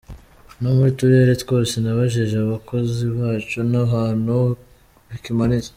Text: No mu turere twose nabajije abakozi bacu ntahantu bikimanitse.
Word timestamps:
No 0.61 0.69
mu 0.77 0.87
turere 0.97 1.33
twose 1.43 1.73
nabajije 1.83 2.35
abakozi 2.45 3.03
bacu 3.17 3.57
ntahantu 3.69 4.35
bikimanitse. 5.09 5.69